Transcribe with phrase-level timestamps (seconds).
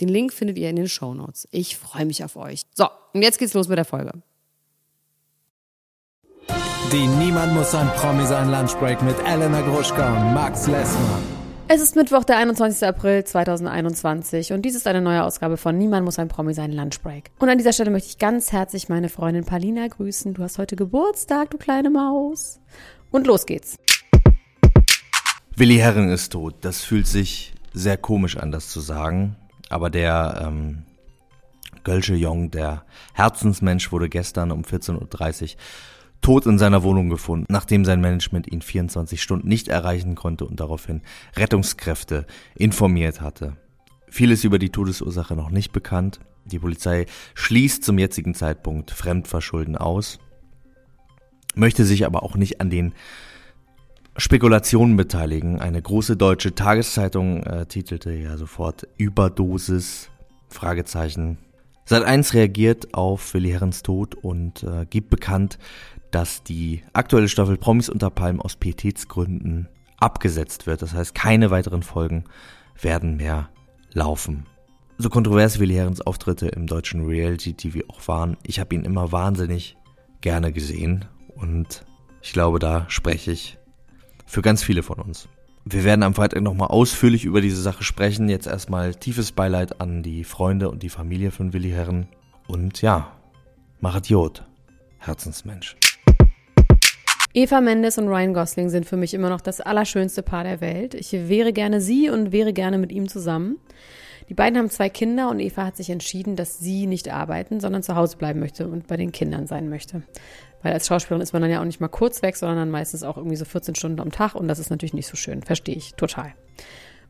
[0.00, 1.46] Den Link findet ihr in den Show Notes.
[1.50, 2.62] Ich freue mich auf euch.
[2.74, 4.12] So, und jetzt geht's los mit der Folge.
[6.92, 11.22] Die Niemand muss ein Promi sein Lunchbreak mit Elena Gruschka und Max Lessmann.
[11.68, 12.88] Es ist Mittwoch, der 21.
[12.88, 17.30] April 2021 und dies ist eine neue Ausgabe von Niemand muss ein Promi sein Lunchbreak.
[17.38, 20.34] Und an dieser Stelle möchte ich ganz herzlich meine Freundin Palina grüßen.
[20.34, 22.58] Du hast heute Geburtstag, du kleine Maus.
[23.12, 23.76] Und los geht's.
[25.54, 26.56] Willi Herren ist tot.
[26.62, 29.36] Das fühlt sich sehr komisch an, das zu sagen.
[29.70, 30.82] Aber der ähm,
[31.84, 35.58] Gölsche Jong, der Herzensmensch, wurde gestern um 14.30 Uhr
[36.20, 40.60] tot in seiner Wohnung gefunden, nachdem sein Management ihn 24 Stunden nicht erreichen konnte und
[40.60, 41.00] daraufhin
[41.36, 43.56] Rettungskräfte informiert hatte.
[44.08, 46.20] Vieles über die Todesursache noch nicht bekannt.
[46.44, 50.18] Die Polizei schließt zum jetzigen Zeitpunkt Fremdverschulden aus,
[51.54, 52.92] möchte sich aber auch nicht an den
[54.20, 55.60] Spekulationen beteiligen.
[55.60, 60.10] Eine große deutsche Tageszeitung äh, titelte ja sofort Überdosis,
[60.50, 61.38] Fragezeichen.
[61.86, 65.58] Seit 1 reagiert auf Willi Herrens Tod und äh, gibt bekannt,
[66.10, 69.68] dass die aktuelle Staffel Promis unter Palmen aus Pietätsgründen
[69.98, 70.82] abgesetzt wird.
[70.82, 72.24] Das heißt, keine weiteren Folgen
[72.78, 73.48] werden mehr
[73.94, 74.44] laufen.
[74.98, 79.78] So kontrovers Willi Herrens Auftritte im deutschen Reality-TV auch waren, ich habe ihn immer wahnsinnig
[80.20, 81.86] gerne gesehen und
[82.20, 83.56] ich glaube, da spreche ich
[84.30, 85.28] für ganz viele von uns.
[85.64, 88.28] Wir werden am Freitag nochmal ausführlich über diese Sache sprechen.
[88.28, 92.06] Jetzt erstmal tiefes Beileid an die Freunde und die Familie von Willi Herren.
[92.46, 93.10] Und ja,
[93.80, 94.44] machet Jod,
[94.98, 95.76] Herzensmensch.
[97.34, 100.94] Eva Mendes und Ryan Gosling sind für mich immer noch das allerschönste Paar der Welt.
[100.94, 103.58] Ich wäre gerne sie und wäre gerne mit ihm zusammen.
[104.30, 107.82] Die beiden haben zwei Kinder und Eva hat sich entschieden, dass sie nicht arbeiten, sondern
[107.82, 110.04] zu Hause bleiben möchte und bei den Kindern sein möchte.
[110.62, 113.02] Weil als Schauspielerin ist man dann ja auch nicht mal kurz weg, sondern dann meistens
[113.02, 115.42] auch irgendwie so 14 Stunden am Tag und das ist natürlich nicht so schön.
[115.42, 116.32] Verstehe ich total.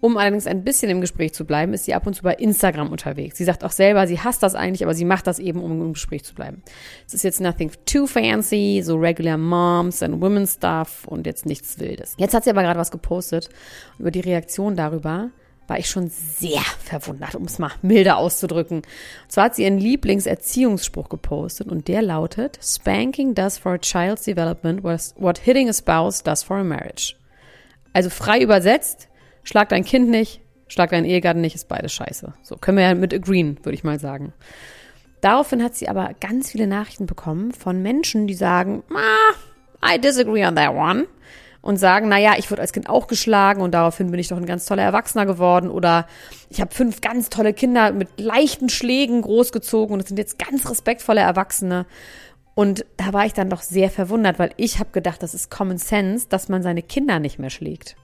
[0.00, 2.90] Um allerdings ein bisschen im Gespräch zu bleiben, ist sie ab und zu bei Instagram
[2.90, 3.38] unterwegs.
[3.38, 5.92] Sie sagt auch selber, sie hasst das eigentlich, aber sie macht das eben, um im
[5.92, 6.64] Gespräch zu bleiben.
[7.06, 11.78] Es ist jetzt nothing too fancy, so regular Moms and Women Stuff und jetzt nichts
[11.78, 12.16] Wildes.
[12.18, 13.50] Jetzt hat sie aber gerade was gepostet
[14.00, 15.30] über die Reaktion darüber,
[15.66, 18.78] war ich schon sehr verwundert, um es mal milder auszudrücken.
[18.78, 24.24] Und zwar hat sie ihren Lieblingserziehungsspruch gepostet und der lautet, Spanking does for a child's
[24.24, 27.16] development what hitting a spouse does for a marriage.
[27.92, 29.08] Also frei übersetzt,
[29.44, 32.34] schlag dein Kind nicht, schlag deinen Ehegatten nicht, ist beides scheiße.
[32.42, 34.32] So können wir ja mit agreeen, würde ich mal sagen.
[35.20, 40.44] Daraufhin hat sie aber ganz viele Nachrichten bekommen von Menschen, die sagen, ah, I disagree
[40.44, 41.06] on that one
[41.64, 44.44] und sagen, naja, ich wurde als Kind auch geschlagen und daraufhin bin ich doch ein
[44.44, 46.06] ganz toller Erwachsener geworden oder
[46.50, 50.68] ich habe fünf ganz tolle Kinder mit leichten Schlägen großgezogen und es sind jetzt ganz
[50.70, 51.86] respektvolle Erwachsene.
[52.54, 55.78] Und da war ich dann doch sehr verwundert, weil ich habe gedacht, das ist Common
[55.78, 57.96] Sense, dass man seine Kinder nicht mehr schlägt.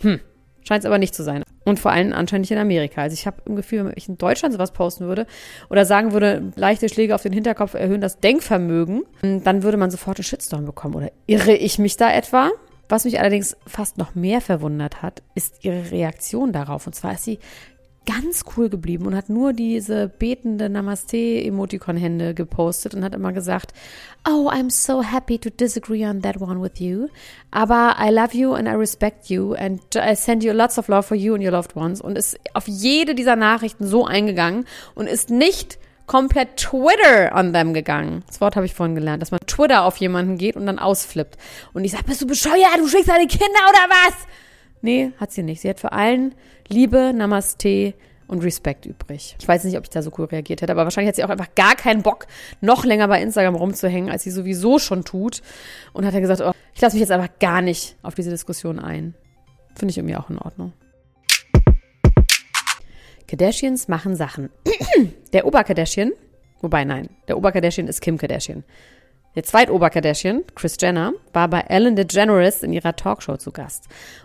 [0.00, 0.18] Hm,
[0.66, 1.44] scheint es aber nicht zu sein.
[1.64, 3.02] Und vor allem anscheinend nicht in Amerika.
[3.02, 5.28] Also ich habe im Gefühl, wenn ich in Deutschland sowas posten würde
[5.68, 10.18] oder sagen würde, leichte Schläge auf den Hinterkopf erhöhen das Denkvermögen, dann würde man sofort
[10.18, 10.96] einen Shitstorm bekommen.
[10.96, 12.50] Oder irre ich mich da etwa?
[12.90, 16.88] Was mich allerdings fast noch mehr verwundert hat, ist ihre Reaktion darauf.
[16.88, 17.38] Und zwar ist sie
[18.04, 23.72] ganz cool geblieben und hat nur diese betende Namaste-Emoticon-Hände gepostet und hat immer gesagt,
[24.28, 27.06] Oh, I'm so happy to disagree on that one with you.
[27.52, 31.04] Aber I love you and I respect you and I send you lots of love
[31.04, 32.00] for you and your loved ones.
[32.00, 34.64] Und ist auf jede dieser Nachrichten so eingegangen
[34.96, 35.78] und ist nicht
[36.10, 38.24] komplett Twitter on them gegangen.
[38.26, 41.38] Das Wort habe ich vorhin gelernt, dass man Twitter auf jemanden geht und dann ausflippt.
[41.72, 42.78] Und ich sage, bist du bescheuert?
[42.78, 44.14] Du schickst deine Kinder oder was?
[44.82, 45.60] Nee, hat sie nicht.
[45.60, 46.34] Sie hat für allen
[46.66, 47.94] Liebe, Namaste
[48.26, 49.36] und Respekt übrig.
[49.38, 51.30] Ich weiß nicht, ob ich da so cool reagiert hätte, aber wahrscheinlich hat sie auch
[51.30, 52.26] einfach gar keinen Bock,
[52.60, 55.42] noch länger bei Instagram rumzuhängen, als sie sowieso schon tut.
[55.92, 58.80] Und hat er gesagt, oh, ich lasse mich jetzt einfach gar nicht auf diese Diskussion
[58.80, 59.14] ein.
[59.76, 60.72] Finde ich irgendwie auch in Ordnung.
[63.30, 64.50] Kardashians machen Sachen.
[65.32, 66.10] der Oberkardashian,
[66.60, 68.64] wobei nein, der Oberkardashian ist Kim Kardashian.
[69.36, 73.84] Der Zweitoberkardashian, Chris Jenner, war bei Ellen DeGeneres in ihrer Talkshow zu Gast.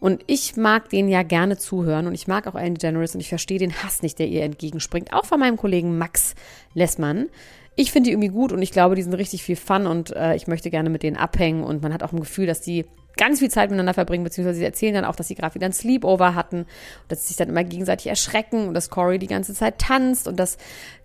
[0.00, 3.28] Und ich mag den ja gerne zuhören und ich mag auch Ellen DeGeneres und ich
[3.28, 5.12] verstehe den Hass nicht, der ihr entgegenspringt.
[5.12, 6.34] Auch von meinem Kollegen Max
[6.72, 7.26] Lessmann.
[7.74, 10.34] Ich finde die irgendwie gut und ich glaube, die sind richtig viel Fun und äh,
[10.34, 13.38] ich möchte gerne mit denen abhängen und man hat auch ein Gefühl, dass die ganz
[13.38, 16.34] viel Zeit miteinander verbringen, beziehungsweise sie erzählen dann auch, dass sie gerade wieder ein Sleepover
[16.34, 16.66] hatten und
[17.08, 20.36] dass sie sich dann immer gegenseitig erschrecken und dass Corey die ganze Zeit tanzt und
[20.38, 20.58] dass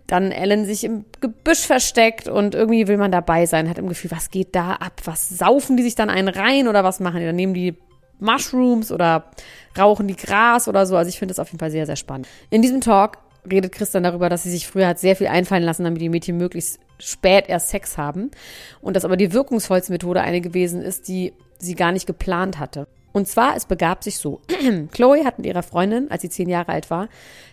[0.08, 4.12] dann Ellen sich im Gebüsch versteckt und irgendwie will man dabei sein, hat im Gefühl,
[4.12, 5.02] was geht da ab?
[5.06, 7.26] Was saufen die sich dann einen rein oder was machen die?
[7.26, 7.76] Dann nehmen die
[8.20, 9.32] Mushrooms oder
[9.78, 10.98] rauchen die Gras oder so.
[10.98, 12.28] Also ich finde das auf jeden Fall sehr, sehr spannend.
[12.50, 13.20] In diesem Talk
[13.50, 16.38] redet Christian darüber, dass sie sich früher hat sehr viel einfallen lassen, damit die Mädchen
[16.38, 18.32] möglichst spät erst Sex haben.
[18.82, 22.88] Und dass aber die wirkungsvollste Methode eine gewesen ist, die sie gar nicht geplant hatte.
[23.14, 24.42] Und zwar, es begab sich so.
[24.92, 27.10] Chloe hat mit ihrer Freundin, als sie zehn Jahre alt war,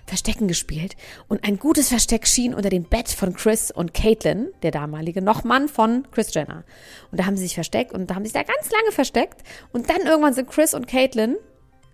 [0.06, 0.96] Verstecken gespielt.
[1.26, 5.68] Und ein gutes Versteck schien unter dem Bett von Chris und Caitlin, der damalige Nochmann
[5.68, 6.64] von Chris Jenner.
[7.10, 9.42] Und da haben sie sich versteckt und da haben sie sich da ganz lange versteckt.
[9.72, 11.36] Und dann irgendwann sind Chris und Caitlin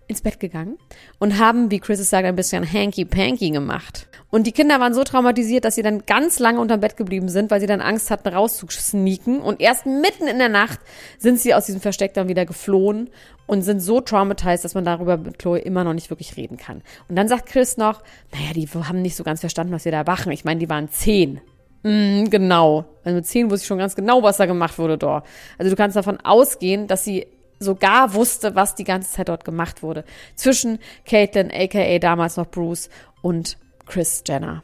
[0.07, 0.77] ins Bett gegangen
[1.19, 4.07] und haben, wie Chris es sagt, ein bisschen hanky-panky gemacht.
[4.29, 7.49] Und die Kinder waren so traumatisiert, dass sie dann ganz lange unterm Bett geblieben sind,
[7.51, 9.39] weil sie dann Angst hatten, rauszusneaken.
[9.39, 10.79] Und erst mitten in der Nacht
[11.17, 13.09] sind sie aus diesem Versteck dann wieder geflohen
[13.47, 16.81] und sind so traumatisiert, dass man darüber mit Chloe immer noch nicht wirklich reden kann.
[17.07, 20.03] Und dann sagt Chris noch, naja, die haben nicht so ganz verstanden, was wir da
[20.03, 20.31] machen.
[20.31, 21.41] Ich meine, die waren zehn.
[21.83, 22.85] Mm, genau.
[23.03, 25.25] Also mit zehn wusste ich schon ganz genau, was da gemacht wurde dort.
[25.57, 27.27] Also du kannst davon ausgehen, dass sie
[27.59, 30.03] sogar wusste, was die ganze Zeit dort gemacht wurde.
[30.35, 32.89] Zwischen Caitlin, aka damals noch Bruce,
[33.21, 33.57] und
[33.87, 34.63] Chris Jenner.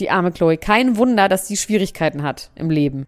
[0.00, 0.56] Die arme Chloe.
[0.56, 3.06] Kein Wunder, dass sie Schwierigkeiten hat im Leben.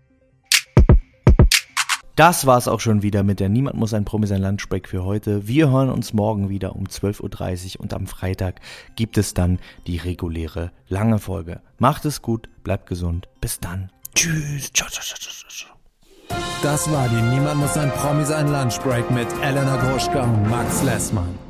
[2.16, 5.46] Das war's auch schon wieder mit der Niemand muss ein Promi sein Lunchbreak für heute.
[5.46, 8.60] Wir hören uns morgen wieder um 12.30 Uhr und am Freitag
[8.96, 11.60] gibt es dann die reguläre lange Folge.
[11.78, 13.28] Macht es gut, bleibt gesund.
[13.40, 13.92] Bis dann.
[14.16, 14.72] Tschüss.
[14.72, 15.77] Ciao, ciao, ciao, ciao, ciao.
[16.62, 21.47] Das war die Niemand muss ein Promi sein Lunchbreak mit Elena Gruschka und Max Lessmann.